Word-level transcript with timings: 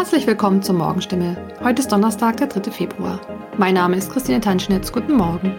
Herzlich 0.00 0.26
willkommen 0.26 0.62
zur 0.62 0.76
Morgenstimme. 0.76 1.36
Heute 1.62 1.82
ist 1.82 1.92
Donnerstag, 1.92 2.38
der 2.38 2.46
3. 2.46 2.70
Februar. 2.70 3.20
Mein 3.58 3.74
Name 3.74 3.98
ist 3.98 4.10
Christine 4.10 4.40
Tanschnitz. 4.40 4.92
Guten 4.92 5.12
Morgen. 5.12 5.54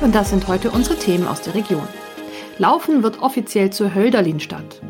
Und 0.00 0.12
das 0.12 0.30
sind 0.30 0.48
heute 0.48 0.72
unsere 0.72 0.96
Themen 0.98 1.28
aus 1.28 1.42
der 1.42 1.54
Region. 1.54 1.86
Laufen 2.58 3.04
wird 3.04 3.22
offiziell 3.22 3.70
zur 3.70 3.94
Hölderlinstadt. 3.94 4.82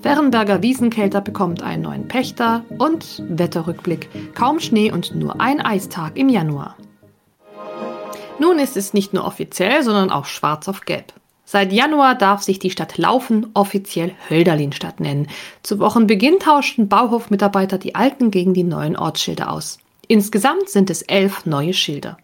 Fernberger 0.00 0.62
Wiesenkälter 0.62 1.20
bekommt 1.20 1.64
einen 1.64 1.82
neuen 1.82 2.06
Pächter 2.06 2.64
und 2.78 3.24
Wetterrückblick. 3.28 4.08
Kaum 4.36 4.60
Schnee 4.60 4.92
und 4.92 5.16
nur 5.16 5.40
ein 5.40 5.60
Eistag 5.60 6.16
im 6.16 6.28
Januar. 6.28 6.76
Nun 8.38 8.60
ist 8.60 8.76
es 8.76 8.94
nicht 8.94 9.14
nur 9.14 9.24
offiziell, 9.24 9.82
sondern 9.82 10.12
auch 10.12 10.26
schwarz 10.26 10.68
auf 10.68 10.82
gelb. 10.82 11.12
Seit 11.50 11.72
Januar 11.72 12.14
darf 12.14 12.42
sich 12.42 12.58
die 12.58 12.68
Stadt 12.68 12.98
Laufen 12.98 13.46
offiziell 13.54 14.12
Hölderlinstadt 14.28 15.00
nennen. 15.00 15.28
Zu 15.62 15.78
Wochenbeginn 15.78 16.40
tauschten 16.40 16.90
Bauhofmitarbeiter 16.90 17.78
die 17.78 17.94
alten 17.94 18.30
gegen 18.30 18.52
die 18.52 18.64
neuen 18.64 18.98
Ortsschilder 18.98 19.50
aus. 19.50 19.78
Insgesamt 20.08 20.68
sind 20.68 20.90
es 20.90 21.00
elf 21.00 21.46
neue 21.46 21.72
Schilder. 21.72 22.18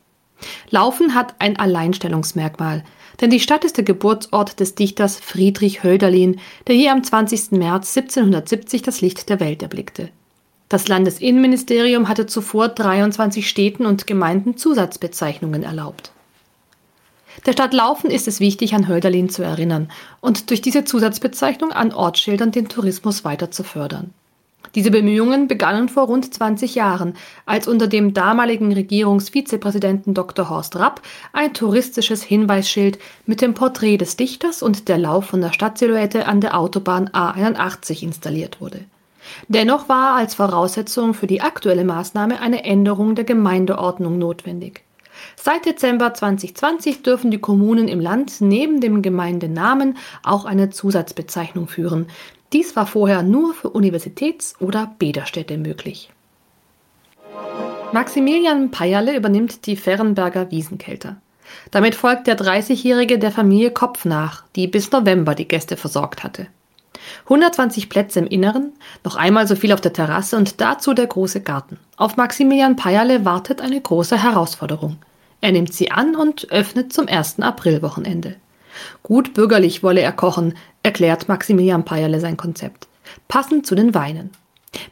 Laufen 0.68 1.14
hat 1.14 1.36
ein 1.38 1.58
Alleinstellungsmerkmal, 1.58 2.84
denn 3.22 3.30
die 3.30 3.40
Stadt 3.40 3.64
ist 3.64 3.78
der 3.78 3.84
Geburtsort 3.84 4.60
des 4.60 4.74
Dichters 4.74 5.18
Friedrich 5.18 5.82
Hölderlin, 5.82 6.38
der 6.66 6.74
hier 6.74 6.92
am 6.92 7.02
20. 7.02 7.52
März 7.52 7.96
1770 7.96 8.82
das 8.82 9.00
Licht 9.00 9.30
der 9.30 9.40
Welt 9.40 9.62
erblickte. 9.62 10.10
Das 10.68 10.86
Landesinnenministerium 10.86 12.08
hatte 12.08 12.26
zuvor 12.26 12.68
23 12.68 13.48
Städten 13.48 13.86
und 13.86 14.06
Gemeinden 14.06 14.58
Zusatzbezeichnungen 14.58 15.62
erlaubt. 15.62 16.13
Der 17.46 17.52
Stadt 17.52 17.74
Laufen 17.74 18.10
ist 18.10 18.28
es 18.28 18.40
wichtig, 18.40 18.74
an 18.74 18.88
Hölderlin 18.88 19.28
zu 19.28 19.42
erinnern 19.42 19.90
und 20.20 20.50
durch 20.50 20.62
diese 20.62 20.84
Zusatzbezeichnung 20.84 21.72
an 21.72 21.92
Ortsschildern 21.92 22.52
den 22.52 22.68
Tourismus 22.68 23.24
weiter 23.24 23.50
zu 23.50 23.64
fördern. 23.64 24.14
Diese 24.74 24.90
Bemühungen 24.90 25.46
begannen 25.46 25.88
vor 25.88 26.06
rund 26.06 26.32
20 26.32 26.74
Jahren, 26.74 27.14
als 27.46 27.68
unter 27.68 27.86
dem 27.86 28.12
damaligen 28.12 28.72
Regierungsvizepräsidenten 28.72 30.14
Dr. 30.14 30.48
Horst 30.48 30.76
Rapp 30.76 31.00
ein 31.32 31.54
touristisches 31.54 32.24
Hinweisschild 32.24 32.98
mit 33.26 33.40
dem 33.40 33.54
Porträt 33.54 33.98
des 33.98 34.16
Dichters 34.16 34.62
und 34.62 34.88
der 34.88 34.98
Lauf 34.98 35.26
von 35.26 35.40
der 35.40 35.52
Stadtsilhouette 35.52 36.26
an 36.26 36.40
der 36.40 36.58
Autobahn 36.58 37.08
A81 37.10 38.02
installiert 38.02 38.60
wurde. 38.60 38.80
Dennoch 39.48 39.88
war 39.88 40.16
als 40.16 40.34
Voraussetzung 40.34 41.14
für 41.14 41.26
die 41.26 41.40
aktuelle 41.40 41.84
Maßnahme 41.84 42.40
eine 42.40 42.64
Änderung 42.64 43.14
der 43.14 43.24
Gemeindeordnung 43.24 44.18
notwendig. 44.18 44.82
Seit 45.46 45.66
Dezember 45.66 46.14
2020 46.14 47.02
dürfen 47.02 47.30
die 47.30 47.36
Kommunen 47.36 47.86
im 47.86 48.00
Land 48.00 48.40
neben 48.40 48.80
dem 48.80 49.02
Gemeindenamen 49.02 49.98
auch 50.22 50.46
eine 50.46 50.70
Zusatzbezeichnung 50.70 51.68
führen. 51.68 52.06
Dies 52.54 52.76
war 52.76 52.86
vorher 52.86 53.22
nur 53.22 53.52
für 53.52 53.68
Universitäts- 53.68 54.58
oder 54.58 54.94
Bäderstädte 54.98 55.58
möglich. 55.58 56.08
Maximilian 57.92 58.70
Peierle 58.70 59.14
übernimmt 59.14 59.66
die 59.66 59.76
Ferrenberger 59.76 60.50
Wiesenkälter. 60.50 61.16
Damit 61.70 61.94
folgt 61.94 62.26
der 62.26 62.38
30-Jährige 62.38 63.18
der 63.18 63.30
Familie 63.30 63.70
Kopf 63.70 64.06
nach, 64.06 64.44
die 64.56 64.66
bis 64.66 64.92
November 64.92 65.34
die 65.34 65.46
Gäste 65.46 65.76
versorgt 65.76 66.24
hatte. 66.24 66.46
120 67.24 67.90
Plätze 67.90 68.18
im 68.18 68.26
Inneren, 68.26 68.72
noch 69.04 69.16
einmal 69.16 69.46
so 69.46 69.56
viel 69.56 69.74
auf 69.74 69.82
der 69.82 69.92
Terrasse 69.92 70.38
und 70.38 70.62
dazu 70.62 70.94
der 70.94 71.06
große 71.06 71.42
Garten. 71.42 71.78
Auf 71.98 72.16
Maximilian 72.16 72.76
Peierle 72.76 73.26
wartet 73.26 73.60
eine 73.60 73.78
große 73.78 74.22
Herausforderung. 74.22 74.96
Er 75.44 75.52
nimmt 75.52 75.74
sie 75.74 75.90
an 75.90 76.16
und 76.16 76.50
öffnet 76.52 76.90
zum 76.90 77.06
ersten 77.06 77.42
Aprilwochenende. 77.42 78.36
Gut 79.02 79.34
bürgerlich 79.34 79.82
wolle 79.82 80.00
er 80.00 80.12
kochen, 80.12 80.54
erklärt 80.82 81.28
Maximilian 81.28 81.84
Peierle 81.84 82.18
sein 82.18 82.38
Konzept. 82.38 82.88
Passend 83.28 83.66
zu 83.66 83.74
den 83.74 83.92
Weinen. 83.92 84.30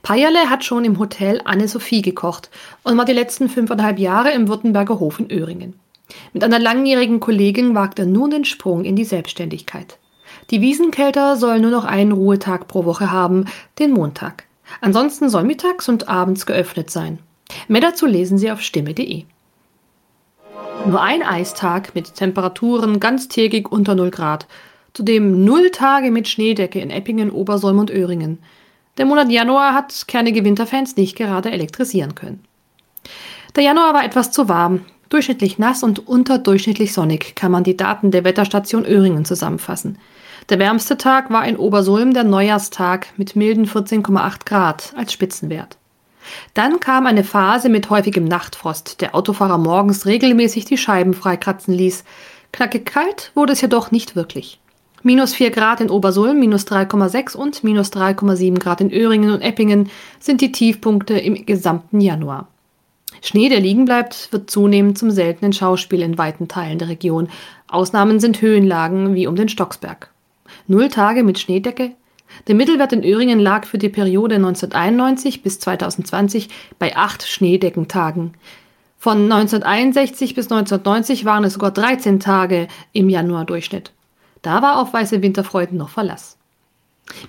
Peierle 0.02 0.50
hat 0.50 0.62
schon 0.62 0.84
im 0.84 0.98
Hotel 0.98 1.40
Anne-Sophie 1.42 2.02
gekocht 2.02 2.50
und 2.82 2.98
war 2.98 3.06
die 3.06 3.14
letzten 3.14 3.48
fünfeinhalb 3.48 3.98
Jahre 3.98 4.32
im 4.32 4.46
Württemberger 4.46 5.00
Hof 5.00 5.20
in 5.20 5.30
Öhringen. 5.30 5.80
Mit 6.34 6.44
einer 6.44 6.58
langjährigen 6.58 7.18
Kollegin 7.18 7.74
wagt 7.74 7.98
er 7.98 8.04
nun 8.04 8.30
den 8.30 8.44
Sprung 8.44 8.84
in 8.84 8.94
die 8.94 9.06
Selbstständigkeit. 9.06 9.96
Die 10.50 10.60
Wiesenkälter 10.60 11.36
sollen 11.36 11.62
nur 11.62 11.70
noch 11.70 11.86
einen 11.86 12.12
Ruhetag 12.12 12.68
pro 12.68 12.84
Woche 12.84 13.10
haben, 13.10 13.46
den 13.78 13.92
Montag. 13.92 14.44
Ansonsten 14.82 15.30
soll 15.30 15.44
mittags 15.44 15.88
und 15.88 16.10
abends 16.10 16.44
geöffnet 16.44 16.90
sein. 16.90 17.20
Mehr 17.68 17.80
dazu 17.80 18.04
lesen 18.04 18.36
Sie 18.36 18.50
auf 18.50 18.60
stimme.de. 18.60 19.24
Nur 20.86 21.00
ein 21.00 21.22
Eistag 21.22 21.94
mit 21.94 22.14
Temperaturen 22.14 22.98
ganztägig 22.98 23.70
unter 23.70 23.94
0 23.94 24.10
Grad. 24.10 24.46
Zudem 24.94 25.44
null 25.44 25.70
Tage 25.70 26.10
mit 26.10 26.28
Schneedecke 26.28 26.80
in 26.80 26.90
Eppingen, 26.90 27.30
Obersolm 27.30 27.78
und 27.78 27.90
Öhringen. 27.90 28.38
Der 28.98 29.06
Monat 29.06 29.30
Januar 29.30 29.74
hat 29.74 30.06
kernige 30.06 30.44
Winterfans 30.44 30.96
nicht 30.96 31.16
gerade 31.16 31.50
elektrisieren 31.50 32.14
können. 32.14 32.44
Der 33.54 33.62
Januar 33.62 33.94
war 33.94 34.04
etwas 34.04 34.32
zu 34.32 34.48
warm, 34.48 34.84
durchschnittlich 35.08 35.58
nass 35.58 35.82
und 35.82 36.06
unterdurchschnittlich 36.06 36.92
sonnig, 36.92 37.36
kann 37.36 37.52
man 37.52 37.64
die 37.64 37.76
Daten 37.76 38.10
der 38.10 38.24
Wetterstation 38.24 38.84
Öhringen 38.84 39.24
zusammenfassen. 39.24 39.98
Der 40.48 40.58
wärmste 40.58 40.98
Tag 40.98 41.30
war 41.30 41.46
in 41.46 41.56
Obersulm 41.56 42.12
der 42.12 42.24
Neujahrstag 42.24 43.06
mit 43.16 43.36
milden 43.36 43.66
14,8 43.66 44.44
Grad 44.44 44.92
als 44.96 45.12
Spitzenwert. 45.12 45.78
Dann 46.54 46.80
kam 46.80 47.06
eine 47.06 47.24
Phase 47.24 47.68
mit 47.68 47.90
häufigem 47.90 48.24
Nachtfrost, 48.24 49.00
der 49.00 49.14
Autofahrer 49.14 49.58
morgens 49.58 50.06
regelmäßig 50.06 50.64
die 50.64 50.78
Scheiben 50.78 51.14
freikratzen 51.14 51.74
ließ. 51.74 52.04
Knackig 52.52 52.86
kalt 52.86 53.32
wurde 53.34 53.52
es 53.52 53.60
jedoch 53.60 53.90
nicht 53.90 54.16
wirklich. 54.16 54.60
Minus 55.04 55.34
4 55.34 55.50
Grad 55.50 55.80
in 55.80 55.90
Obersulm, 55.90 56.38
minus 56.38 56.64
3,6 56.66 57.36
und 57.36 57.64
minus 57.64 57.92
3,7 57.92 58.58
Grad 58.60 58.80
in 58.80 58.92
Öhringen 58.92 59.32
und 59.32 59.40
Eppingen 59.40 59.90
sind 60.20 60.40
die 60.40 60.52
Tiefpunkte 60.52 61.18
im 61.18 61.44
gesamten 61.44 62.00
Januar. 62.00 62.46
Schnee, 63.20 63.48
der 63.48 63.60
liegen 63.60 63.84
bleibt, 63.84 64.32
wird 64.32 64.48
zunehmend 64.48 64.98
zum 64.98 65.10
seltenen 65.10 65.52
Schauspiel 65.52 66.02
in 66.02 66.18
weiten 66.18 66.46
Teilen 66.46 66.78
der 66.78 66.88
Region. 66.88 67.28
Ausnahmen 67.68 68.20
sind 68.20 68.40
Höhenlagen 68.40 69.14
wie 69.14 69.26
um 69.26 69.34
den 69.34 69.48
Stocksberg. 69.48 70.10
Null 70.68 70.88
Tage 70.88 71.24
mit 71.24 71.38
Schneedecke, 71.38 71.92
der 72.48 72.54
Mittelwert 72.54 72.92
in 72.92 73.04
Öhringen 73.04 73.38
lag 73.38 73.66
für 73.66 73.78
die 73.78 73.88
Periode 73.88 74.36
1991 74.36 75.42
bis 75.42 75.60
2020 75.60 76.48
bei 76.78 76.96
acht 76.96 77.26
Schneedeckentagen. 77.26 78.34
Von 78.98 79.24
1961 79.24 80.34
bis 80.34 80.46
1990 80.46 81.24
waren 81.24 81.44
es 81.44 81.54
sogar 81.54 81.72
13 81.72 82.20
Tage 82.20 82.68
im 82.92 83.08
Januar-Durchschnitt. 83.08 83.92
Da 84.42 84.62
war 84.62 84.80
auf 84.80 84.92
weiße 84.92 85.22
Winterfreuden 85.22 85.76
noch 85.78 85.88
Verlass. 85.88 86.36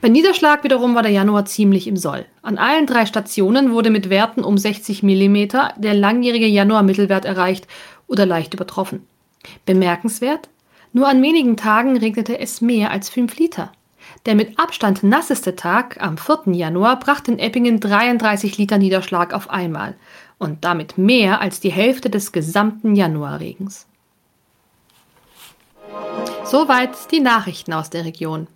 Bei 0.01 0.09
Niederschlag 0.09 0.63
wiederum 0.63 0.95
war 0.95 1.03
der 1.03 1.11
Januar 1.11 1.45
ziemlich 1.45 1.87
im 1.87 1.97
Soll. 1.97 2.25
An 2.41 2.57
allen 2.57 2.85
drei 2.85 3.05
Stationen 3.05 3.71
wurde 3.71 3.89
mit 3.89 4.09
Werten 4.09 4.43
um 4.43 4.57
60 4.57 5.03
mm 5.03 5.47
der 5.77 5.93
langjährige 5.93 6.47
Januar-Mittelwert 6.47 7.25
erreicht 7.25 7.67
oder 8.07 8.25
leicht 8.25 8.53
übertroffen. 8.53 9.07
Bemerkenswert? 9.65 10.49
Nur 10.93 11.07
an 11.07 11.21
wenigen 11.21 11.57
Tagen 11.57 11.97
regnete 11.97 12.39
es 12.39 12.61
mehr 12.61 12.91
als 12.91 13.09
5 13.09 13.37
Liter. 13.37 13.71
Der 14.25 14.35
mit 14.35 14.57
Abstand 14.57 15.03
nasseste 15.03 15.56
Tag 15.57 16.01
am 16.01 16.17
4. 16.17 16.53
Januar 16.53 16.97
brachte 16.97 17.31
in 17.31 17.39
Eppingen 17.39 17.81
33 17.81 18.57
Liter 18.57 18.78
Niederschlag 18.78 19.34
auf 19.34 19.50
einmal 19.50 19.95
und 20.38 20.63
damit 20.63 20.97
mehr 20.97 21.41
als 21.41 21.59
die 21.59 21.72
Hälfte 21.72 22.09
des 22.09 22.31
gesamten 22.31 22.95
Januarregens. 22.95 23.85
Soweit 26.45 27.12
die 27.12 27.19
Nachrichten 27.19 27.73
aus 27.73 27.89
der 27.89 28.06
Region. 28.06 28.47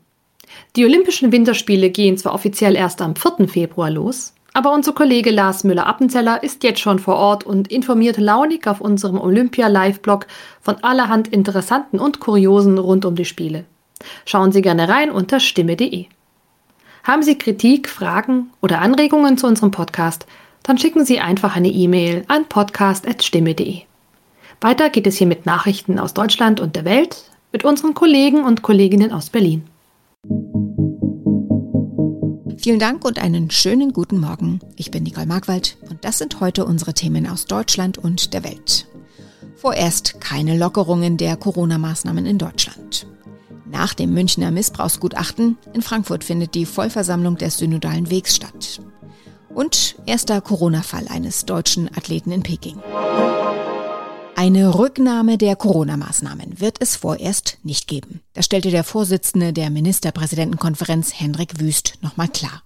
Die 0.77 0.85
Olympischen 0.85 1.33
Winterspiele 1.33 1.89
gehen 1.89 2.17
zwar 2.17 2.33
offiziell 2.33 2.75
erst 2.75 3.01
am 3.01 3.15
4. 3.17 3.49
Februar 3.49 3.89
los, 3.89 4.33
aber 4.53 4.71
unser 4.73 4.93
Kollege 4.93 5.31
Lars 5.31 5.65
Müller-Appenzeller 5.65 6.43
ist 6.43 6.63
jetzt 6.63 6.79
schon 6.79 6.99
vor 6.99 7.15
Ort 7.15 7.43
und 7.43 7.67
informiert 7.67 8.17
launig 8.17 8.67
auf 8.67 8.79
unserem 8.79 9.19
Olympia-Live-Blog 9.19 10.27
von 10.61 10.81
allerhand 10.81 11.27
Interessanten 11.27 11.99
und 11.99 12.21
Kuriosen 12.21 12.77
rund 12.77 13.03
um 13.03 13.15
die 13.15 13.25
Spiele. 13.25 13.65
Schauen 14.25 14.51
Sie 14.51 14.61
gerne 14.61 14.89
rein 14.89 15.11
unter 15.11 15.39
stimme.de. 15.39 16.05
Haben 17.03 17.23
Sie 17.23 17.37
Kritik, 17.37 17.87
Fragen 17.89 18.51
oder 18.61 18.81
Anregungen 18.81 19.37
zu 19.37 19.47
unserem 19.47 19.71
Podcast? 19.71 20.25
Dann 20.63 20.77
schicken 20.77 21.05
Sie 21.05 21.19
einfach 21.19 21.55
eine 21.55 21.69
E-Mail 21.69 22.25
an 22.27 22.45
podcast.stimme.de. 22.45 23.81
Weiter 24.59 24.89
geht 24.89 25.07
es 25.07 25.17
hier 25.17 25.27
mit 25.27 25.45
Nachrichten 25.45 25.99
aus 25.99 26.13
Deutschland 26.13 26.59
und 26.59 26.75
der 26.75 26.83
Welt 26.83 27.23
mit 27.51 27.63
unseren 27.63 27.93
Kollegen 27.93 28.43
und 28.43 28.61
Kolleginnen 28.61 29.11
aus 29.11 29.29
Berlin. 29.29 29.63
Vielen 32.57 32.79
Dank 32.79 33.05
und 33.05 33.19
einen 33.19 33.51
schönen 33.51 33.93
guten 33.93 34.19
Morgen. 34.19 34.59
Ich 34.75 34.91
bin 34.91 35.03
Nicole 35.03 35.27
Markwald 35.27 35.77
und 35.89 36.03
das 36.03 36.17
sind 36.17 36.41
heute 36.41 36.65
unsere 36.65 36.93
Themen 36.93 37.27
aus 37.27 37.45
Deutschland 37.45 37.97
und 37.97 38.33
der 38.33 38.43
Welt. 38.43 38.87
Vorerst 39.57 40.21
keine 40.21 40.55
Lockerungen 40.55 41.17
der 41.17 41.35
Corona-Maßnahmen 41.35 42.27
in 42.27 42.37
Deutschland. 42.37 43.07
Nach 43.65 43.95
dem 43.95 44.13
Münchner 44.13 44.51
Missbrauchsgutachten 44.51 45.57
in 45.73 45.81
Frankfurt 45.81 46.23
findet 46.23 46.53
die 46.53 46.65
Vollversammlung 46.65 47.37
des 47.37 47.57
Synodalen 47.57 48.09
Wegs 48.11 48.35
statt. 48.35 48.79
Und 49.49 49.95
erster 50.05 50.41
Corona-Fall 50.41 51.07
eines 51.09 51.45
deutschen 51.45 51.89
Athleten 51.97 52.31
in 52.31 52.43
Peking. 52.43 52.77
Eine 54.35 54.75
Rücknahme 54.77 55.39
der 55.39 55.55
Corona-Maßnahmen 55.55 56.59
wird 56.59 56.77
es 56.79 56.95
vorerst 56.95 57.57
nicht 57.63 57.87
geben. 57.87 58.21
Das 58.33 58.45
stellte 58.45 58.69
der 58.69 58.83
Vorsitzende 58.83 59.53
der 59.53 59.71
Ministerpräsidentenkonferenz 59.71 61.13
Hendrik 61.19 61.59
Wüst 61.59 61.95
nochmal 62.01 62.27
klar. 62.27 62.61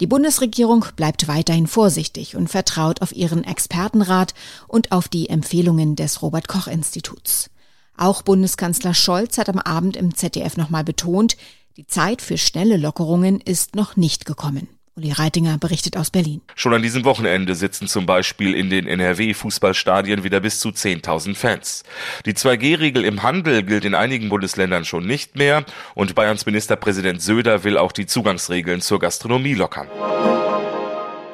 Die 0.00 0.06
Bundesregierung 0.06 0.84
bleibt 0.96 1.28
weiterhin 1.28 1.66
vorsichtig 1.66 2.36
und 2.36 2.48
vertraut 2.48 3.02
auf 3.02 3.14
ihren 3.14 3.44
Expertenrat 3.44 4.34
und 4.68 4.92
auf 4.92 5.08
die 5.08 5.28
Empfehlungen 5.28 5.96
des 5.96 6.22
Robert 6.22 6.48
Koch 6.48 6.66
Instituts. 6.66 7.50
Auch 7.96 8.22
Bundeskanzler 8.22 8.94
Scholz 8.94 9.38
hat 9.38 9.48
am 9.48 9.58
Abend 9.58 9.96
im 9.96 10.14
ZDF 10.14 10.56
nochmal 10.56 10.84
betont, 10.84 11.36
die 11.76 11.86
Zeit 11.86 12.22
für 12.22 12.38
schnelle 12.38 12.76
Lockerungen 12.76 13.40
ist 13.40 13.74
noch 13.74 13.96
nicht 13.96 14.24
gekommen. 14.24 14.68
Uli 14.96 15.12
Reitinger 15.12 15.58
berichtet 15.58 15.98
aus 15.98 16.10
Berlin. 16.10 16.40
Schon 16.54 16.72
an 16.72 16.80
diesem 16.80 17.04
Wochenende 17.04 17.54
sitzen 17.54 17.86
zum 17.86 18.06
Beispiel 18.06 18.54
in 18.54 18.70
den 18.70 18.86
NRW-Fußballstadien 18.86 20.24
wieder 20.24 20.40
bis 20.40 20.58
zu 20.58 20.70
10.000 20.70 21.34
Fans. 21.34 21.82
Die 22.24 22.32
2G-Regel 22.32 23.04
im 23.04 23.22
Handel 23.22 23.62
gilt 23.62 23.84
in 23.84 23.94
einigen 23.94 24.30
Bundesländern 24.30 24.86
schon 24.86 25.06
nicht 25.06 25.36
mehr 25.36 25.66
und 25.94 26.14
Bayerns 26.14 26.46
Ministerpräsident 26.46 27.20
Söder 27.20 27.62
will 27.62 27.76
auch 27.76 27.92
die 27.92 28.06
Zugangsregeln 28.06 28.80
zur 28.80 28.98
Gastronomie 28.98 29.52
lockern. 29.52 29.88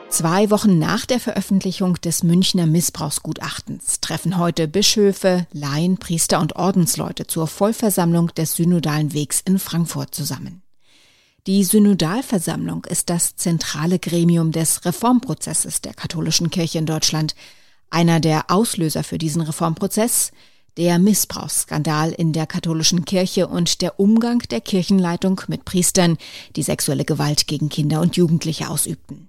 Zwei 0.08 0.50
Wochen 0.50 0.80
nach 0.80 1.06
der 1.06 1.20
Veröffentlichung 1.20 1.94
des 2.00 2.24
Münchner 2.24 2.66
Missbrauchsgutachtens 2.66 4.00
treffen 4.00 4.38
heute 4.38 4.66
Bischöfe, 4.66 5.46
Laien, 5.52 5.98
Priester 5.98 6.40
und 6.40 6.56
Ordensleute 6.56 7.28
zur 7.28 7.46
Vollversammlung 7.46 8.34
des 8.34 8.56
Synodalen 8.56 9.14
Wegs 9.14 9.40
in 9.40 9.60
Frankfurt 9.60 10.14
zusammen. 10.14 10.61
Die 11.48 11.64
Synodalversammlung 11.64 12.84
ist 12.84 13.10
das 13.10 13.34
zentrale 13.34 13.98
Gremium 13.98 14.52
des 14.52 14.84
Reformprozesses 14.84 15.80
der 15.80 15.92
katholischen 15.92 16.50
Kirche 16.50 16.78
in 16.78 16.86
Deutschland. 16.86 17.34
Einer 17.90 18.20
der 18.20 18.48
Auslöser 18.48 19.02
für 19.02 19.18
diesen 19.18 19.42
Reformprozess, 19.42 20.30
der 20.76 21.00
Missbrauchsskandal 21.00 22.12
in 22.12 22.32
der 22.32 22.46
katholischen 22.46 23.04
Kirche 23.04 23.48
und 23.48 23.82
der 23.82 23.98
Umgang 23.98 24.38
der 24.52 24.60
Kirchenleitung 24.60 25.40
mit 25.48 25.64
Priestern, 25.64 26.16
die 26.54 26.62
sexuelle 26.62 27.04
Gewalt 27.04 27.48
gegen 27.48 27.68
Kinder 27.68 28.02
und 28.02 28.16
Jugendliche 28.16 28.70
ausübten. 28.70 29.28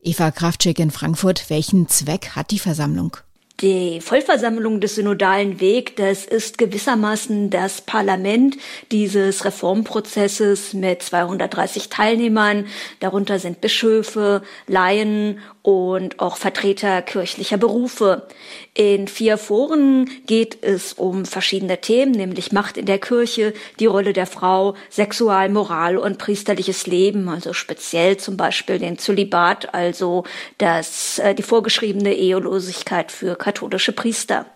Eva 0.00 0.30
Kraftschick 0.30 0.78
in 0.78 0.92
Frankfurt, 0.92 1.50
welchen 1.50 1.88
Zweck 1.88 2.36
hat 2.36 2.52
die 2.52 2.60
Versammlung? 2.60 3.16
Die 3.60 4.00
Vollversammlung 4.00 4.80
des 4.80 4.94
Synodalen 4.94 5.58
Weg, 5.58 5.96
das 5.96 6.24
ist 6.24 6.58
gewissermaßen 6.58 7.50
das 7.50 7.80
Parlament 7.80 8.56
dieses 8.92 9.44
Reformprozesses 9.44 10.74
mit 10.74 11.02
230 11.02 11.88
Teilnehmern. 11.88 12.66
Darunter 13.00 13.40
sind 13.40 13.60
Bischöfe, 13.60 14.42
Laien 14.68 15.40
und 15.68 16.18
auch 16.18 16.38
Vertreter 16.38 17.02
kirchlicher 17.02 17.58
Berufe. 17.58 18.26
In 18.72 19.06
vier 19.06 19.36
Foren 19.36 20.08
geht 20.26 20.64
es 20.64 20.94
um 20.94 21.26
verschiedene 21.26 21.78
Themen, 21.78 22.12
nämlich 22.12 22.52
Macht 22.52 22.78
in 22.78 22.86
der 22.86 22.98
Kirche, 22.98 23.52
die 23.78 23.84
Rolle 23.84 24.14
der 24.14 24.24
Frau, 24.24 24.76
Sexualmoral 24.88 25.98
und 25.98 26.16
priesterliches 26.16 26.86
Leben, 26.86 27.28
also 27.28 27.52
speziell 27.52 28.16
zum 28.16 28.38
Beispiel 28.38 28.78
den 28.78 28.96
Zölibat, 28.96 29.74
also 29.74 30.24
das, 30.56 31.18
äh, 31.18 31.34
die 31.34 31.42
vorgeschriebene 31.42 32.14
Ehelosigkeit 32.14 33.12
für 33.12 33.36
katholische 33.36 33.92
Priester. 33.92 34.46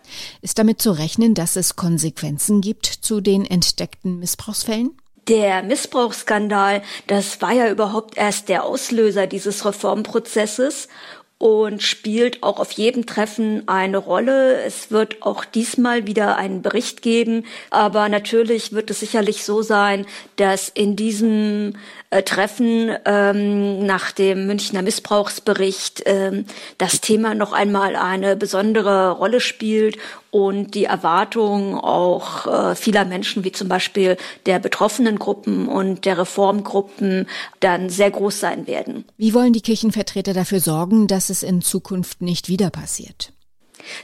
Ist 0.40 0.58
damit 0.58 0.80
zu 0.80 0.92
rechnen, 0.92 1.34
dass 1.34 1.56
es 1.56 1.76
Konsequenzen 1.76 2.62
gibt 2.62 2.86
zu 2.86 3.20
den 3.20 3.44
entdeckten 3.44 4.18
Missbrauchsfällen? 4.18 4.96
Der 5.28 5.62
Missbrauchsskandal, 5.62 6.82
das 7.06 7.40
war 7.40 7.52
ja 7.52 7.70
überhaupt 7.70 8.16
erst 8.16 8.48
der 8.48 8.64
Auslöser 8.64 9.28
dieses 9.28 9.64
Reformprozesses 9.64 10.88
und 11.38 11.82
spielt 11.82 12.42
auch 12.42 12.60
auf 12.60 12.72
jedem 12.72 13.06
Treffen 13.06 13.66
eine 13.68 13.98
Rolle. 13.98 14.62
Es 14.62 14.90
wird 14.90 15.22
auch 15.22 15.44
diesmal 15.44 16.06
wieder 16.06 16.36
einen 16.36 16.62
Bericht 16.62 17.02
geben, 17.02 17.46
aber 17.70 18.08
natürlich 18.08 18.72
wird 18.72 18.90
es 18.90 19.00
sicherlich 19.00 19.44
so 19.44 19.62
sein, 19.62 20.06
dass 20.36 20.68
in 20.68 20.96
diesem 20.96 21.74
äh, 22.12 22.22
Treffen 22.22 22.94
ähm, 23.06 23.86
nach 23.86 24.12
dem 24.12 24.46
Münchner 24.46 24.82
Missbrauchsbericht 24.82 26.02
ähm, 26.04 26.44
das 26.76 27.00
Thema 27.00 27.34
noch 27.34 27.52
einmal 27.52 27.96
eine 27.96 28.36
besondere 28.36 29.12
Rolle 29.12 29.40
spielt 29.40 29.96
und 30.30 30.74
die 30.74 30.84
Erwartung 30.84 31.78
auch 31.78 32.46
äh, 32.46 32.74
vieler 32.74 33.06
Menschen, 33.06 33.44
wie 33.44 33.52
zum 33.52 33.68
Beispiel 33.68 34.18
der 34.44 34.58
betroffenen 34.58 35.18
Gruppen 35.18 35.68
und 35.68 36.04
der 36.04 36.18
Reformgruppen, 36.18 37.26
dann 37.60 37.88
sehr 37.88 38.10
groß 38.10 38.40
sein 38.40 38.66
werden. 38.66 39.04
Wie 39.16 39.32
wollen 39.32 39.54
die 39.54 39.62
Kirchenvertreter 39.62 40.34
dafür 40.34 40.60
sorgen, 40.60 41.06
dass 41.06 41.30
es 41.30 41.42
in 41.42 41.62
Zukunft 41.62 42.20
nicht 42.20 42.48
wieder 42.48 42.68
passiert? 42.68 43.32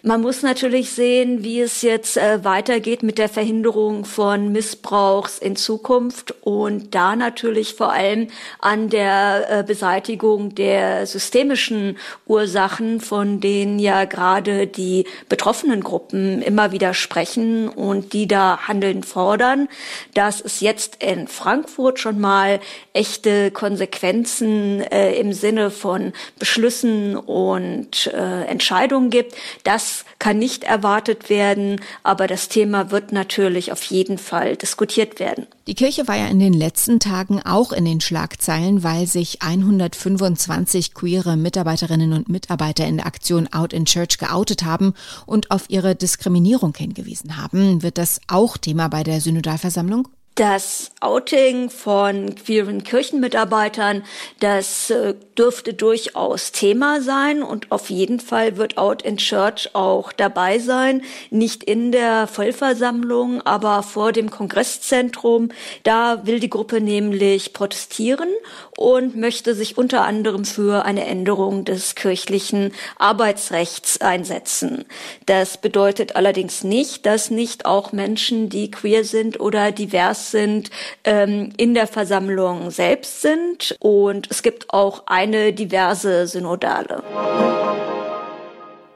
Man 0.02 0.20
muss 0.20 0.42
natürlich 0.42 0.90
sehen, 0.90 1.42
wie 1.42 1.60
es 1.60 1.82
jetzt 1.82 2.16
äh, 2.16 2.44
weitergeht 2.44 3.02
mit 3.02 3.18
der 3.18 3.28
Verhinderung 3.28 4.04
von 4.04 4.52
Missbrauchs 4.52 5.38
in 5.38 5.56
Zukunft 5.56 6.34
und 6.42 6.94
da 6.94 7.16
natürlich 7.16 7.74
vor 7.74 7.92
allem 7.92 8.28
an 8.60 8.90
der 8.90 9.46
äh, 9.50 9.62
Beseitigung 9.62 10.54
der 10.54 11.06
systemischen 11.06 11.98
Ursachen, 12.26 13.00
von 13.00 13.40
denen 13.40 13.78
ja 13.78 14.04
gerade 14.04 14.66
die 14.66 15.04
betroffenen 15.28 15.82
Gruppen 15.82 16.42
immer 16.42 16.72
wieder 16.72 16.94
sprechen 16.94 17.68
und 17.68 18.12
die 18.12 18.26
da 18.26 18.68
Handeln 18.68 19.02
fordern, 19.02 19.68
dass 20.14 20.40
es 20.40 20.60
jetzt 20.60 21.02
in 21.02 21.28
Frankfurt 21.28 21.98
schon 21.98 22.20
mal 22.20 22.60
echte 22.92 23.50
Konsequenzen 23.50 24.80
äh, 24.80 25.14
im 25.14 25.32
Sinne 25.32 25.70
von 25.70 26.12
Beschlüssen 26.38 27.16
und 27.16 28.06
äh, 28.08 28.44
Entscheidungen 28.44 29.10
gibt 29.10 29.34
das 29.68 30.06
kann 30.18 30.38
nicht 30.38 30.64
erwartet 30.64 31.28
werden, 31.28 31.78
aber 32.02 32.26
das 32.26 32.48
Thema 32.48 32.90
wird 32.90 33.12
natürlich 33.12 33.70
auf 33.70 33.84
jeden 33.84 34.16
Fall 34.16 34.56
diskutiert 34.56 35.20
werden. 35.20 35.46
Die 35.66 35.74
Kirche 35.74 36.08
war 36.08 36.16
ja 36.16 36.26
in 36.28 36.40
den 36.40 36.54
letzten 36.54 37.00
Tagen 37.00 37.42
auch 37.42 37.72
in 37.72 37.84
den 37.84 38.00
Schlagzeilen, 38.00 38.82
weil 38.82 39.06
sich 39.06 39.42
125 39.42 40.94
queere 40.94 41.36
Mitarbeiterinnen 41.36 42.14
und 42.14 42.30
Mitarbeiter 42.30 42.86
in 42.86 42.96
der 42.96 43.06
Aktion 43.06 43.46
Out 43.52 43.74
in 43.74 43.84
Church 43.84 44.16
geoutet 44.16 44.64
haben 44.64 44.94
und 45.26 45.50
auf 45.50 45.64
ihre 45.68 45.94
Diskriminierung 45.94 46.74
hingewiesen 46.74 47.36
haben. 47.36 47.82
Wird 47.82 47.98
das 47.98 48.22
auch 48.26 48.56
Thema 48.56 48.88
bei 48.88 49.02
der 49.02 49.20
Synodalversammlung? 49.20 50.08
Das 50.38 50.92
Outing 51.00 51.68
von 51.68 52.36
queeren 52.36 52.84
Kirchenmitarbeitern, 52.84 54.04
das 54.38 54.88
äh, 54.88 55.14
dürfte 55.36 55.74
durchaus 55.74 56.52
Thema 56.52 57.00
sein 57.00 57.42
und 57.42 57.72
auf 57.72 57.90
jeden 57.90 58.20
Fall 58.20 58.56
wird 58.56 58.78
Out 58.78 59.02
in 59.02 59.16
Church 59.16 59.70
auch 59.72 60.12
dabei 60.12 60.60
sein. 60.60 61.02
Nicht 61.30 61.64
in 61.64 61.90
der 61.90 62.28
Vollversammlung, 62.28 63.42
aber 63.42 63.82
vor 63.82 64.12
dem 64.12 64.30
Kongresszentrum. 64.30 65.48
Da 65.82 66.24
will 66.24 66.38
die 66.38 66.50
Gruppe 66.50 66.80
nämlich 66.80 67.52
protestieren 67.52 68.28
und 68.76 69.16
möchte 69.16 69.56
sich 69.56 69.76
unter 69.76 70.04
anderem 70.04 70.44
für 70.44 70.84
eine 70.84 71.04
Änderung 71.04 71.64
des 71.64 71.96
kirchlichen 71.96 72.72
Arbeitsrechts 72.96 74.00
einsetzen. 74.00 74.84
Das 75.26 75.60
bedeutet 75.60 76.14
allerdings 76.14 76.62
nicht, 76.62 77.06
dass 77.06 77.28
nicht 77.30 77.66
auch 77.66 77.90
Menschen, 77.90 78.48
die 78.48 78.70
queer 78.70 79.02
sind 79.02 79.40
oder 79.40 79.72
divers 79.72 80.27
sind, 80.30 80.70
ähm, 81.04 81.52
in 81.56 81.74
der 81.74 81.86
Versammlung 81.86 82.70
selbst 82.70 83.22
sind. 83.22 83.76
Und 83.80 84.30
es 84.30 84.42
gibt 84.42 84.70
auch 84.70 85.04
eine 85.06 85.52
diverse 85.52 86.26
Synodale. 86.26 87.02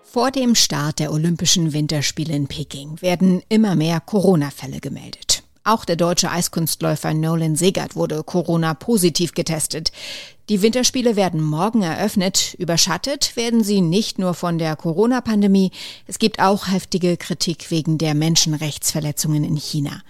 Vor 0.03 0.31
dem 0.31 0.55
Start 0.55 0.99
der 0.99 1.11
Olympischen 1.11 1.73
Winterspiele 1.73 2.35
in 2.35 2.47
Peking 2.47 3.01
werden 3.01 3.43
immer 3.49 3.75
mehr 3.77 3.99
Corona-Fälle 4.01 4.81
gemeldet. 4.81 5.43
Auch 5.65 5.85
der 5.85 5.97
deutsche 5.97 6.31
Eiskunstläufer 6.31 7.15
Nolan 7.15 7.55
Segert 7.55 7.95
wurde 7.95 8.23
Corona-positiv 8.25 9.33
getestet. 9.33 9.93
Die 10.49 10.61
Winterspiele 10.61 11.15
werden 11.15 11.41
morgen 11.41 11.83
eröffnet. 11.83 12.55
Überschattet 12.59 13.37
werden 13.37 13.63
sie 13.63 13.81
nicht 13.81 14.19
nur 14.19 14.35
von 14.35 14.59
der 14.59 14.75
Corona-Pandemie. 14.75 15.71
Es 16.09 16.19
gibt 16.19 16.41
auch 16.41 16.67
heftige 16.67 17.17
Kritik 17.17 17.71
wegen 17.71 17.97
der 17.97 18.15
Menschenrechtsverletzungen 18.15 19.45
in 19.45 19.57
China. 19.57 20.03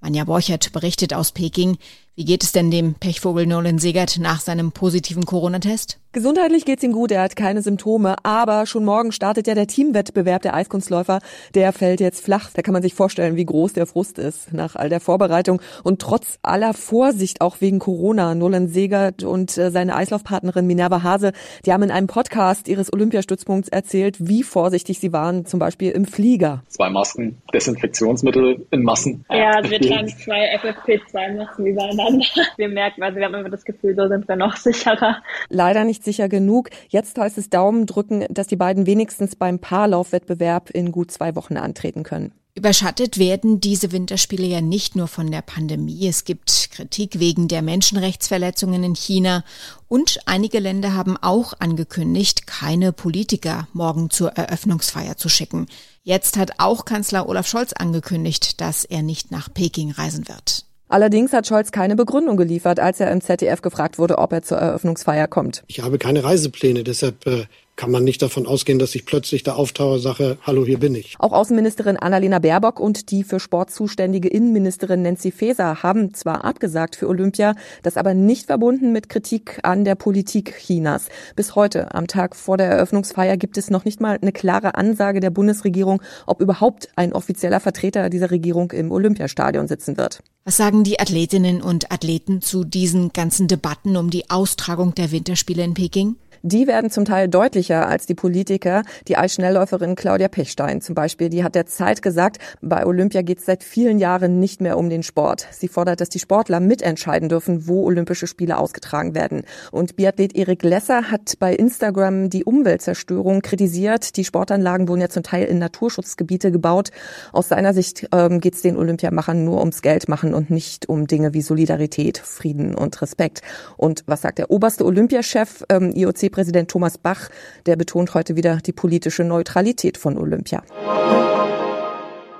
Manja 0.00 0.24
Borchert 0.24 0.72
berichtet 0.72 1.12
aus 1.12 1.32
Peking. 1.32 1.76
Wie 2.14 2.24
geht 2.24 2.42
es 2.42 2.52
denn 2.52 2.70
dem 2.70 2.94
Pechvogel 2.94 3.46
Nolan 3.46 3.78
Segert 3.78 4.18
nach 4.18 4.40
seinem 4.40 4.72
positiven 4.72 5.26
Corona-Test? 5.26 5.98
Gesundheitlich 6.12 6.64
geht's 6.64 6.82
ihm 6.82 6.90
gut, 6.90 7.12
er 7.12 7.22
hat 7.22 7.36
keine 7.36 7.62
Symptome, 7.62 8.16
aber 8.24 8.66
schon 8.66 8.84
morgen 8.84 9.12
startet 9.12 9.46
ja 9.46 9.54
der 9.54 9.68
Teamwettbewerb 9.68 10.42
der 10.42 10.54
Eiskunstläufer. 10.54 11.20
Der 11.54 11.72
fällt 11.72 12.00
jetzt 12.00 12.24
flach. 12.24 12.50
Da 12.52 12.62
kann 12.62 12.72
man 12.72 12.82
sich 12.82 12.94
vorstellen, 12.94 13.36
wie 13.36 13.44
groß 13.44 13.74
der 13.74 13.86
Frust 13.86 14.18
ist 14.18 14.52
nach 14.52 14.74
all 14.74 14.88
der 14.88 14.98
Vorbereitung 14.98 15.62
und 15.84 16.02
trotz 16.02 16.40
aller 16.42 16.74
Vorsicht 16.74 17.40
auch 17.40 17.60
wegen 17.60 17.78
Corona. 17.78 18.34
Nolan 18.34 18.66
Segert 18.66 19.22
und 19.22 19.56
äh, 19.56 19.70
seine 19.70 19.94
Eislaufpartnerin 19.94 20.66
Minerva 20.66 21.04
Hase, 21.04 21.30
die 21.64 21.72
haben 21.72 21.84
in 21.84 21.92
einem 21.92 22.08
Podcast 22.08 22.66
ihres 22.66 22.92
Olympiastützpunkts 22.92 23.68
erzählt, 23.68 24.16
wie 24.18 24.42
vorsichtig 24.42 24.98
sie 24.98 25.12
waren, 25.12 25.46
zum 25.46 25.60
Beispiel 25.60 25.92
im 25.92 26.06
Flieger. 26.06 26.64
Zwei 26.66 26.90
Masken, 26.90 27.40
Desinfektionsmittel 27.54 28.66
in 28.72 28.82
Massen. 28.82 29.24
Ja, 29.30 29.50
also 29.50 29.70
wir 29.70 29.80
tragen 29.80 30.08
zwei 30.08 30.56
FFP2-Masken 30.56 31.66
übereinander. 31.66 32.26
Wir 32.56 32.68
merken, 32.68 33.02
also 33.04 33.16
wir 33.16 33.26
haben 33.26 33.34
immer 33.34 33.48
das 33.48 33.64
Gefühl, 33.64 33.94
so 33.94 34.08
sind 34.08 34.26
wir 34.28 34.36
noch 34.36 34.56
sicherer. 34.56 35.22
Leider 35.48 35.84
nicht 35.84 35.99
nicht 36.00 36.04
sicher 36.04 36.28
genug. 36.28 36.70
Jetzt 36.88 37.18
heißt 37.18 37.38
es 37.38 37.50
Daumen 37.50 37.86
drücken, 37.86 38.24
dass 38.30 38.46
die 38.46 38.56
beiden 38.56 38.86
wenigstens 38.86 39.36
beim 39.36 39.58
Paarlaufwettbewerb 39.58 40.70
in 40.70 40.92
gut 40.92 41.10
zwei 41.10 41.34
Wochen 41.36 41.56
antreten 41.56 42.02
können. 42.02 42.32
Überschattet 42.54 43.18
werden 43.18 43.60
diese 43.60 43.92
Winterspiele 43.92 44.46
ja 44.46 44.60
nicht 44.60 44.96
nur 44.96 45.06
von 45.06 45.30
der 45.30 45.42
Pandemie. 45.42 46.08
Es 46.08 46.24
gibt 46.24 46.70
Kritik 46.72 47.20
wegen 47.20 47.46
der 47.46 47.62
Menschenrechtsverletzungen 47.62 48.82
in 48.82 48.94
China 48.94 49.44
und 49.88 50.18
einige 50.26 50.58
Länder 50.58 50.94
haben 50.94 51.16
auch 51.16 51.54
angekündigt, 51.60 52.46
keine 52.46 52.92
Politiker 52.92 53.68
morgen 53.72 54.10
zur 54.10 54.30
Eröffnungsfeier 54.30 55.16
zu 55.16 55.28
schicken. 55.28 55.66
Jetzt 56.02 56.36
hat 56.36 56.52
auch 56.58 56.84
Kanzler 56.84 57.28
Olaf 57.28 57.46
Scholz 57.46 57.72
angekündigt, 57.72 58.60
dass 58.60 58.84
er 58.84 59.02
nicht 59.02 59.30
nach 59.30 59.52
Peking 59.52 59.92
reisen 59.92 60.26
wird. 60.26 60.64
Allerdings 60.90 61.32
hat 61.32 61.46
Scholz 61.46 61.70
keine 61.70 61.94
Begründung 61.94 62.36
geliefert, 62.36 62.80
als 62.80 62.98
er 62.98 63.12
im 63.12 63.20
ZDF 63.20 63.62
gefragt 63.62 63.98
wurde, 63.98 64.18
ob 64.18 64.32
er 64.32 64.42
zur 64.42 64.58
Eröffnungsfeier 64.58 65.28
kommt. 65.28 65.62
Ich 65.68 65.80
habe 65.80 65.98
keine 65.98 66.24
Reisepläne, 66.24 66.82
deshalb 66.82 67.24
äh, 67.26 67.44
kann 67.80 67.90
man 67.90 68.04
nicht 68.04 68.20
davon 68.20 68.46
ausgehen, 68.46 68.78
dass 68.78 68.94
ich 68.94 69.06
plötzlich 69.06 69.42
da 69.42 69.54
auftauche, 69.54 69.98
sage, 70.00 70.36
hallo, 70.42 70.66
hier 70.66 70.78
bin 70.78 70.94
ich. 70.94 71.14
Auch 71.18 71.32
Außenministerin 71.32 71.96
Annalena 71.96 72.38
Baerbock 72.38 72.78
und 72.78 73.10
die 73.10 73.24
für 73.24 73.40
Sport 73.40 73.70
zuständige 73.70 74.28
Innenministerin 74.28 75.00
Nancy 75.00 75.32
Faeser 75.32 75.82
haben 75.82 76.12
zwar 76.12 76.44
abgesagt 76.44 76.94
für 76.94 77.08
Olympia, 77.08 77.54
das 77.82 77.96
aber 77.96 78.12
nicht 78.12 78.48
verbunden 78.48 78.92
mit 78.92 79.08
Kritik 79.08 79.60
an 79.62 79.86
der 79.86 79.94
Politik 79.94 80.56
Chinas. 80.58 81.08
Bis 81.36 81.56
heute, 81.56 81.94
am 81.94 82.06
Tag 82.06 82.36
vor 82.36 82.58
der 82.58 82.66
Eröffnungsfeier, 82.66 83.38
gibt 83.38 83.56
es 83.56 83.70
noch 83.70 83.86
nicht 83.86 83.98
mal 83.98 84.18
eine 84.20 84.32
klare 84.32 84.74
Ansage 84.74 85.20
der 85.20 85.30
Bundesregierung, 85.30 86.02
ob 86.26 86.42
überhaupt 86.42 86.90
ein 86.96 87.14
offizieller 87.14 87.60
Vertreter 87.60 88.10
dieser 88.10 88.30
Regierung 88.30 88.72
im 88.72 88.92
Olympiastadion 88.92 89.68
sitzen 89.68 89.96
wird. 89.96 90.22
Was 90.44 90.58
sagen 90.58 90.84
die 90.84 91.00
Athletinnen 91.00 91.62
und 91.62 91.90
Athleten 91.90 92.42
zu 92.42 92.64
diesen 92.64 93.14
ganzen 93.14 93.48
Debatten 93.48 93.96
um 93.96 94.10
die 94.10 94.28
Austragung 94.28 94.94
der 94.94 95.12
Winterspiele 95.12 95.64
in 95.64 95.72
Peking? 95.72 96.16
Die 96.42 96.66
werden 96.66 96.90
zum 96.90 97.04
Teil 97.04 97.28
deutlicher 97.28 97.86
als 97.86 98.06
die 98.06 98.14
Politiker. 98.14 98.82
Die 99.08 99.16
Eisschnellläuferin 99.16 99.94
Claudia 99.94 100.28
Pechstein 100.28 100.80
zum 100.80 100.94
Beispiel, 100.94 101.28
die 101.28 101.44
hat 101.44 101.54
der 101.54 101.66
Zeit 101.66 102.00
gesagt, 102.00 102.38
bei 102.62 102.86
Olympia 102.86 103.22
geht 103.22 103.38
es 103.38 103.46
seit 103.46 103.62
vielen 103.62 103.98
Jahren 103.98 104.40
nicht 104.40 104.60
mehr 104.60 104.78
um 104.78 104.88
den 104.88 105.02
Sport. 105.02 105.46
Sie 105.50 105.68
fordert, 105.68 106.00
dass 106.00 106.08
die 106.08 106.18
Sportler 106.18 106.60
mitentscheiden 106.60 107.28
dürfen, 107.28 107.66
wo 107.68 107.84
Olympische 107.84 108.26
Spiele 108.26 108.56
ausgetragen 108.56 109.14
werden. 109.14 109.42
Und 109.70 109.96
Biathlet 109.96 110.34
Erik 110.34 110.62
Lesser 110.62 111.10
hat 111.10 111.34
bei 111.38 111.54
Instagram 111.54 112.30
die 112.30 112.44
Umweltzerstörung 112.44 113.42
kritisiert. 113.42 114.16
Die 114.16 114.24
Sportanlagen 114.24 114.88
wurden 114.88 115.02
ja 115.02 115.08
zum 115.08 115.22
Teil 115.22 115.44
in 115.44 115.58
Naturschutzgebiete 115.58 116.50
gebaut. 116.50 116.90
Aus 117.32 117.48
seiner 117.48 117.74
Sicht 117.74 118.08
ähm, 118.12 118.40
geht 118.40 118.54
es 118.54 118.62
den 118.62 118.76
Olympiamachern 118.76 119.44
nur 119.44 119.60
ums 119.60 119.82
Geld 119.82 120.08
machen 120.08 120.32
und 120.32 120.50
nicht 120.50 120.88
um 120.88 121.06
Dinge 121.06 121.34
wie 121.34 121.42
Solidarität, 121.42 122.18
Frieden 122.18 122.74
und 122.74 123.00
Respekt. 123.02 123.42
Und 123.76 124.04
was 124.06 124.22
sagt 124.22 124.38
der 124.38 124.50
oberste 124.50 124.86
Olympiachef 124.86 125.64
ähm, 125.68 125.92
IOC 125.94 126.29
DFB-Präsident 126.30 126.70
Thomas 126.70 126.98
Bach, 126.98 127.28
der 127.66 127.76
betont 127.76 128.14
heute 128.14 128.36
wieder 128.36 128.56
die 128.58 128.72
politische 128.72 129.24
Neutralität 129.24 129.98
von 129.98 130.16
Olympia. 130.16 130.62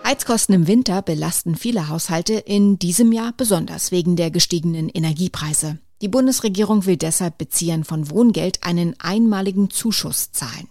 Heizkosten 0.05 0.55
im 0.55 0.67
Winter 0.67 1.03
belasten 1.03 1.55
viele 1.55 1.89
Haushalte 1.89 2.35
in 2.35 2.79
diesem 2.79 3.13
Jahr 3.13 3.33
besonders 3.37 3.93
wegen 3.93 4.17
der 4.17 4.31
gestiegenen 4.31 4.89
Energiepreise. 4.89 5.79
Die 6.03 6.09
Bundesregierung 6.09 6.87
will 6.87 6.97
deshalb 6.97 7.39
Beziehern 7.39 7.85
von 7.85 8.11
Wohngeld 8.11 8.65
einen 8.65 8.97
einmaligen 8.99 9.71
Zuschuss 9.71 10.33
zahlen. 10.33 10.69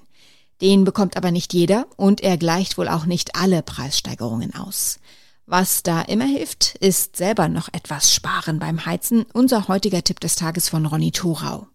Den 0.61 0.83
bekommt 0.83 1.15
aber 1.15 1.31
nicht 1.31 1.53
jeder 1.53 1.85
und 1.95 2.21
er 2.21 2.35
gleicht 2.35 2.77
wohl 2.77 2.89
auch 2.89 3.05
nicht 3.05 3.35
alle 3.35 3.61
Preissteigerungen 3.61 4.55
aus. 4.55 4.99
Was 5.45 5.83
da 5.83 6.01
immer 6.01 6.25
hilft, 6.25 6.75
ist 6.75 7.15
selber 7.15 7.47
noch 7.47 7.69
etwas 7.71 8.13
sparen 8.13 8.59
beim 8.59 8.85
Heizen. 8.85 9.25
Unser 9.33 9.67
heutiger 9.67 10.03
Tipp 10.03 10.19
des 10.19 10.35
Tages 10.35 10.67
von 10.67 10.85
Ronny 10.85 11.11
Thorau. 11.11 11.67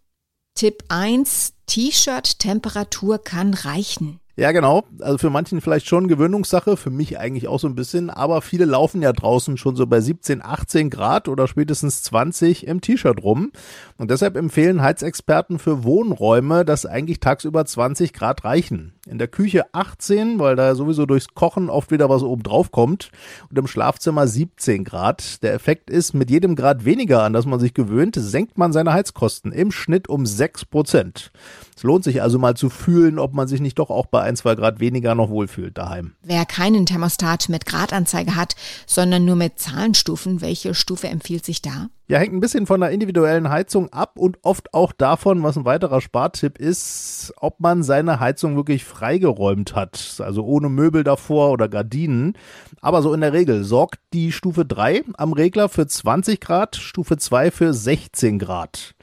Tipp 0.54 0.84
1, 0.88 1.54
T-Shirt-Temperatur 1.66 3.18
kann 3.18 3.54
reichen. 3.54 4.20
Ja, 4.36 4.52
genau. 4.52 4.84
Also 5.00 5.18
für 5.18 5.30
manchen 5.30 5.60
vielleicht 5.60 5.86
schon 5.88 6.06
Gewöhnungssache, 6.06 6.76
für 6.76 6.90
mich 6.90 7.18
eigentlich 7.18 7.48
auch 7.48 7.58
so 7.58 7.68
ein 7.68 7.74
bisschen, 7.74 8.08
aber 8.08 8.40
viele 8.40 8.64
laufen 8.64 9.02
ja 9.02 9.12
draußen 9.12 9.56
schon 9.56 9.74
so 9.74 9.86
bei 9.86 10.00
17, 10.00 10.42
18 10.44 10.90
Grad 10.90 11.26
oder 11.28 11.48
spätestens 11.48 12.04
20 12.04 12.68
im 12.68 12.80
T-Shirt 12.80 13.22
rum. 13.22 13.50
Und 13.96 14.10
deshalb 14.10 14.36
empfehlen 14.36 14.82
Heizexperten 14.82 15.60
für 15.60 15.84
Wohnräume, 15.84 16.64
dass 16.64 16.84
eigentlich 16.84 17.20
tagsüber 17.20 17.64
20 17.64 18.12
Grad 18.12 18.44
reichen. 18.44 18.92
In 19.06 19.18
der 19.18 19.28
Küche 19.28 19.66
18, 19.72 20.40
weil 20.40 20.56
da 20.56 20.74
sowieso 20.74 21.06
durchs 21.06 21.28
Kochen 21.34 21.70
oft 21.70 21.92
wieder 21.92 22.08
was 22.08 22.24
oben 22.24 22.42
drauf 22.42 22.72
kommt. 22.72 23.12
Und 23.50 23.58
im 23.58 23.68
Schlafzimmer 23.68 24.26
17 24.26 24.82
Grad. 24.82 25.44
Der 25.44 25.54
Effekt 25.54 25.90
ist, 25.90 26.12
mit 26.12 26.28
jedem 26.28 26.56
Grad 26.56 26.84
weniger, 26.84 27.22
an 27.22 27.32
das 27.32 27.46
man 27.46 27.60
sich 27.60 27.72
gewöhnt, 27.72 28.16
senkt 28.18 28.58
man 28.58 28.72
seine 28.72 28.92
Heizkosten 28.92 29.52
im 29.52 29.70
Schnitt 29.70 30.08
um 30.08 30.26
6 30.26 30.64
Prozent. 30.64 31.30
Es 31.76 31.84
lohnt 31.84 32.02
sich 32.02 32.20
also 32.20 32.38
mal 32.38 32.56
zu 32.56 32.70
fühlen, 32.70 33.20
ob 33.20 33.32
man 33.32 33.46
sich 33.46 33.60
nicht 33.60 33.78
doch 33.78 33.90
auch 33.90 34.06
bei 34.06 34.22
ein, 34.22 34.36
zwei 34.36 34.56
Grad 34.56 34.80
weniger 34.80 35.14
noch 35.14 35.30
wohlfühlt 35.30 35.78
daheim. 35.78 36.14
Wer 36.22 36.46
keinen 36.46 36.86
Thermostat 36.86 37.48
mit 37.48 37.66
Gradanzeige 37.66 38.34
hat, 38.34 38.56
sondern 38.86 39.24
nur 39.24 39.36
mit 39.36 39.58
Zahlenstufen, 39.60 40.40
welche 40.40 40.74
Stufe 40.74 41.08
empfiehlt 41.08 41.44
sich 41.44 41.62
da? 41.62 41.88
Ja, 42.06 42.18
hängt 42.18 42.34
ein 42.34 42.40
bisschen 42.40 42.66
von 42.66 42.80
der 42.80 42.90
individuellen 42.90 43.48
Heizung 43.48 43.90
ab 43.90 44.18
und 44.18 44.36
oft 44.42 44.74
auch 44.74 44.92
davon, 44.92 45.42
was 45.42 45.56
ein 45.56 45.64
weiterer 45.64 46.02
Spartipp 46.02 46.58
ist, 46.58 47.32
ob 47.38 47.60
man 47.60 47.82
seine 47.82 48.20
Heizung 48.20 48.56
wirklich 48.56 48.84
freigeräumt 48.84 49.74
hat, 49.74 50.16
also 50.18 50.44
ohne 50.44 50.68
Möbel 50.68 51.02
davor 51.02 51.50
oder 51.50 51.66
Gardinen. 51.66 52.36
Aber 52.82 53.00
so 53.00 53.14
in 53.14 53.22
der 53.22 53.32
Regel 53.32 53.64
sorgt 53.64 54.00
die 54.12 54.32
Stufe 54.32 54.66
3 54.66 55.04
am 55.16 55.32
Regler 55.32 55.70
für 55.70 55.86
20 55.86 56.40
Grad, 56.40 56.76
Stufe 56.76 57.16
2 57.16 57.50
für 57.50 57.72
16 57.72 58.38
Grad. 58.38 58.94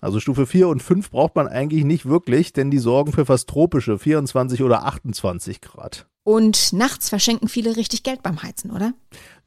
Also 0.00 0.18
Stufe 0.18 0.46
4 0.46 0.68
und 0.68 0.82
5 0.82 1.10
braucht 1.10 1.36
man 1.36 1.48
eigentlich 1.48 1.84
nicht 1.84 2.06
wirklich, 2.06 2.54
denn 2.54 2.70
die 2.70 2.78
sorgen 2.78 3.12
für 3.12 3.26
fast 3.26 3.50
tropische 3.50 3.98
24 3.98 4.62
oder 4.62 4.86
28 4.86 5.60
Grad. 5.60 6.06
Und 6.22 6.72
nachts 6.72 7.08
verschenken 7.08 7.48
viele 7.48 7.76
richtig 7.76 8.02
Geld 8.02 8.22
beim 8.22 8.42
Heizen, 8.42 8.72
oder? 8.72 8.94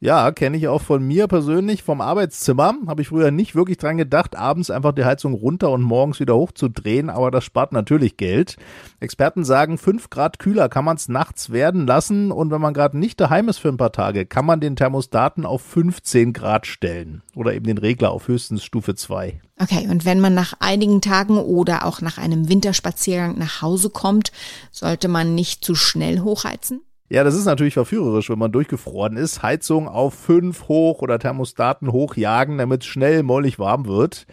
Ja, 0.02 0.30
kenne 0.30 0.56
ich 0.56 0.66
auch 0.66 0.80
von 0.80 1.06
mir 1.06 1.26
persönlich 1.26 1.82
vom 1.82 2.00
Arbeitszimmer. 2.00 2.74
Habe 2.86 3.02
ich 3.02 3.08
früher 3.08 3.30
nicht 3.30 3.54
wirklich 3.54 3.76
dran 3.76 3.98
gedacht, 3.98 4.34
abends 4.34 4.70
einfach 4.70 4.92
die 4.92 5.04
Heizung 5.04 5.34
runter 5.34 5.70
und 5.70 5.82
morgens 5.82 6.20
wieder 6.20 6.34
hochzudrehen, 6.36 7.10
aber 7.10 7.30
das 7.30 7.44
spart 7.44 7.72
natürlich 7.72 8.16
Geld. 8.16 8.56
Experten 8.98 9.44
sagen, 9.44 9.76
5 9.76 10.08
Grad 10.08 10.38
kühler 10.38 10.70
kann 10.70 10.86
man 10.86 10.96
es 10.96 11.10
nachts 11.10 11.50
werden 11.50 11.86
lassen 11.86 12.32
und 12.32 12.50
wenn 12.50 12.62
man 12.62 12.72
gerade 12.72 12.98
nicht 12.98 13.20
daheim 13.20 13.50
ist 13.50 13.58
für 13.58 13.68
ein 13.68 13.76
paar 13.76 13.92
Tage, 13.92 14.24
kann 14.24 14.46
man 14.46 14.60
den 14.60 14.74
Thermostaten 14.74 15.44
auf 15.44 15.60
15 15.60 16.32
Grad 16.32 16.66
stellen 16.66 17.22
oder 17.34 17.52
eben 17.52 17.66
den 17.66 17.76
Regler 17.76 18.10
auf 18.10 18.26
höchstens 18.26 18.64
Stufe 18.64 18.94
2. 18.94 19.38
Okay, 19.60 19.86
und 19.90 20.06
wenn 20.06 20.20
man 20.20 20.32
nach 20.32 20.54
einigen 20.60 21.02
Tagen 21.02 21.36
oder 21.36 21.84
auch 21.84 22.00
nach 22.00 22.16
einem 22.16 22.48
Winterspaziergang 22.48 23.36
nach 23.36 23.60
Hause 23.60 23.90
kommt, 23.90 24.32
sollte 24.70 25.08
man 25.08 25.34
nicht 25.34 25.62
zu 25.62 25.74
schnell 25.74 26.20
hochheizen? 26.20 26.80
Ja, 27.12 27.24
das 27.24 27.34
ist 27.34 27.44
natürlich 27.44 27.74
verführerisch, 27.74 28.30
wenn 28.30 28.38
man 28.38 28.52
durchgefroren 28.52 29.16
ist. 29.16 29.42
Heizung 29.42 29.88
auf 29.88 30.14
5 30.14 30.68
hoch 30.68 31.02
oder 31.02 31.18
Thermostaten 31.18 31.90
hochjagen, 31.90 32.58
damit 32.58 32.82
es 32.82 32.86
schnell 32.86 33.24
mollig 33.24 33.58
warm 33.58 33.86
wird. 33.86 34.26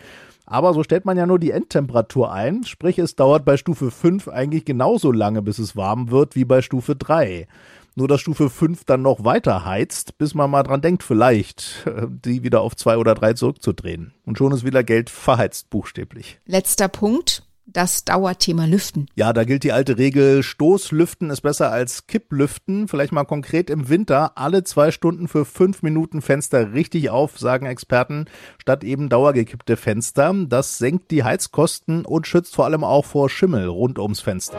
Aber 0.45 0.75
so 0.75 0.83
stellt 0.83 1.03
man 1.03 1.17
ja 1.17 1.25
nur 1.25 1.39
die 1.39 1.49
Endtemperatur 1.49 2.31
ein, 2.31 2.63
sprich 2.65 2.99
es 2.99 3.15
dauert 3.15 3.45
bei 3.45 3.57
Stufe 3.57 3.89
5 3.89 4.27
eigentlich 4.27 4.63
genauso 4.63 5.11
lange, 5.11 5.41
bis 5.41 5.57
es 5.57 5.75
warm 5.75 6.11
wird 6.11 6.35
wie 6.35 6.45
bei 6.45 6.61
Stufe 6.61 6.95
3. 6.95 7.47
Nur 7.95 8.07
dass 8.07 8.21
Stufe 8.21 8.47
5 8.47 8.85
dann 8.85 9.01
noch 9.01 9.23
weiter 9.23 9.65
heizt, 9.65 10.19
bis 10.19 10.35
man 10.35 10.51
mal 10.51 10.61
dran 10.61 10.81
denkt, 10.81 11.01
vielleicht 11.01 11.83
die 12.07 12.43
wieder 12.43 12.61
auf 12.61 12.75
2 12.75 12.97
oder 12.97 13.15
3 13.15 13.33
zurückzudrehen. 13.33 14.13
Und 14.23 14.37
schon 14.37 14.51
ist 14.51 14.63
wieder 14.63 14.83
Geld 14.83 15.09
verheizt, 15.09 15.71
buchstäblich. 15.71 16.39
Letzter 16.45 16.89
Punkt 16.89 17.46
das 17.67 18.05
Dauerthema 18.05 18.65
Lüften. 18.65 19.07
Ja, 19.15 19.33
da 19.33 19.43
gilt 19.43 19.63
die 19.63 19.73
alte 19.73 19.97
Regel, 19.97 20.41
Stoßlüften 20.41 21.29
ist 21.29 21.41
besser 21.41 21.71
als 21.71 22.07
Kipplüften. 22.07 22.87
Vielleicht 22.87 23.11
mal 23.11 23.25
konkret 23.25 23.69
im 23.69 23.89
Winter 23.89 24.37
alle 24.37 24.63
zwei 24.63 24.91
Stunden 24.91 25.27
für 25.27 25.45
fünf 25.45 25.83
Minuten 25.83 26.21
Fenster 26.21 26.73
richtig 26.73 27.09
auf, 27.09 27.37
sagen 27.37 27.65
Experten, 27.65 28.25
statt 28.57 28.83
eben 28.83 29.09
dauergekippte 29.09 29.75
Fenster. 29.75 30.33
Das 30.47 30.77
senkt 30.77 31.11
die 31.11 31.23
Heizkosten 31.23 32.05
und 32.05 32.25
schützt 32.25 32.55
vor 32.55 32.65
allem 32.65 32.83
auch 32.83 33.05
vor 33.05 33.29
Schimmel 33.29 33.67
rund 33.67 33.99
ums 33.99 34.21
Fenster. 34.21 34.57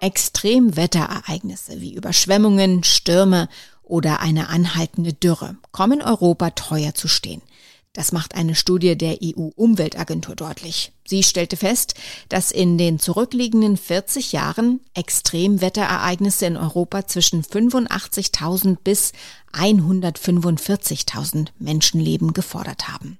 Extremwetterereignisse 0.00 1.80
wie 1.80 1.94
Überschwemmungen, 1.94 2.84
Stürme 2.84 3.48
oder 3.82 4.20
eine 4.20 4.48
anhaltende 4.48 5.12
Dürre 5.12 5.56
kommen 5.72 6.02
Europa 6.02 6.50
teuer 6.50 6.94
zu 6.94 7.08
stehen. 7.08 7.42
Das 7.98 8.12
macht 8.12 8.36
eine 8.36 8.54
Studie 8.54 8.96
der 8.96 9.18
EU-Umweltagentur 9.24 10.36
deutlich. 10.36 10.92
Sie 11.04 11.24
stellte 11.24 11.56
fest, 11.56 11.94
dass 12.28 12.52
in 12.52 12.78
den 12.78 13.00
zurückliegenden 13.00 13.76
40 13.76 14.30
Jahren 14.30 14.78
Extremwetterereignisse 14.94 16.46
in 16.46 16.56
Europa 16.56 17.08
zwischen 17.08 17.42
85.000 17.42 18.76
bis 18.84 19.10
145.000 19.52 21.48
Menschenleben 21.58 22.34
gefordert 22.34 22.86
haben. 22.86 23.18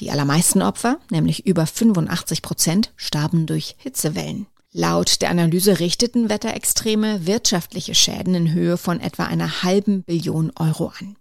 Die 0.00 0.10
allermeisten 0.10 0.60
Opfer, 0.60 0.98
nämlich 1.10 1.46
über 1.46 1.64
85 1.64 2.42
Prozent, 2.42 2.92
starben 2.96 3.46
durch 3.46 3.74
Hitzewellen. 3.78 4.48
Laut 4.70 5.22
der 5.22 5.30
Analyse 5.30 5.80
richteten 5.80 6.28
Wetterextreme 6.28 7.26
wirtschaftliche 7.26 7.94
Schäden 7.94 8.34
in 8.34 8.52
Höhe 8.52 8.76
von 8.76 9.00
etwa 9.00 9.24
einer 9.24 9.62
halben 9.62 10.02
Billion 10.02 10.52
Euro 10.58 10.92
an. 11.00 11.16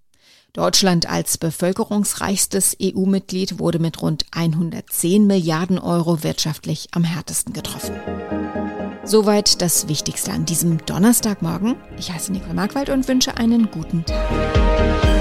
Deutschland 0.53 1.07
als 1.07 1.37
bevölkerungsreichstes 1.37 2.77
EU-Mitglied 2.81 3.59
wurde 3.59 3.79
mit 3.79 4.01
rund 4.01 4.25
110 4.31 5.27
Milliarden 5.27 5.77
Euro 5.77 6.23
wirtschaftlich 6.23 6.87
am 6.91 7.03
härtesten 7.03 7.53
getroffen. 7.53 7.95
Soweit 9.03 9.61
das 9.61 9.87
Wichtigste 9.87 10.31
an 10.31 10.45
diesem 10.45 10.85
Donnerstagmorgen. 10.85 11.75
Ich 11.97 12.11
heiße 12.11 12.31
Nicole 12.31 12.53
Markwald 12.53 12.89
und 12.89 13.07
wünsche 13.07 13.37
einen 13.37 13.71
guten 13.71 14.03
Tag. 14.03 15.16